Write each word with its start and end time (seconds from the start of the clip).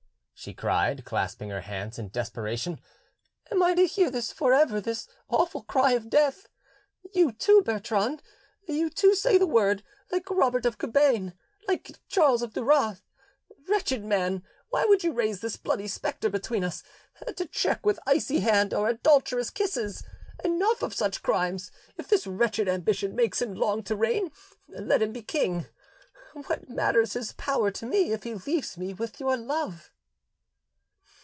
she 0.33 0.55
cried, 0.55 1.05
clasping 1.05 1.51
her 1.51 1.61
hands 1.61 1.99
in 1.99 2.09
desperation, 2.09 2.79
"am 3.51 3.61
I 3.61 3.75
to 3.75 3.85
hear 3.85 4.11
for 4.11 4.53
ever 4.53 4.81
this 4.81 5.07
awful 5.29 5.61
cry 5.61 5.91
of 5.91 6.09
death! 6.09 6.47
You 7.13 7.31
too, 7.31 7.61
Bertrand, 7.61 8.23
you 8.67 8.89
too 8.89 9.13
say 9.13 9.37
the 9.37 9.45
word, 9.45 9.83
like 10.11 10.27
Robert 10.31 10.65
of 10.65 10.79
Cabane, 10.79 11.35
like 11.67 11.99
Charles 12.07 12.41
of 12.41 12.53
Duras? 12.53 13.03
Wretched 13.69 14.03
man, 14.03 14.43
why 14.69 14.83
would 14.85 15.03
you 15.03 15.13
raise 15.13 15.41
this 15.41 15.57
bloody 15.57 15.87
spectre 15.87 16.31
between 16.31 16.63
us, 16.63 16.81
to 17.37 17.45
check 17.45 17.85
with 17.85 17.99
icy 18.07 18.39
hand 18.39 18.73
our 18.73 18.87
adulterous 18.89 19.51
kisses? 19.51 20.01
Enough 20.43 20.81
of 20.81 20.95
such 20.95 21.21
crimes; 21.21 21.69
if 21.97 22.09
his 22.09 22.25
wretched 22.25 22.67
ambition 22.67 23.13
makes 23.15 23.43
him 23.43 23.53
long 23.53 23.83
to 23.83 23.95
reign, 23.95 24.31
let 24.69 25.03
him 25.03 25.11
be 25.13 25.21
king: 25.21 25.67
what 26.47 26.67
matters 26.67 27.13
his 27.13 27.31
power 27.33 27.69
to 27.69 27.85
me, 27.85 28.11
if 28.11 28.23
he 28.23 28.33
leaves 28.33 28.75
me 28.75 28.91
with 28.91 29.19
your 29.19 29.37
love?" 29.37 29.91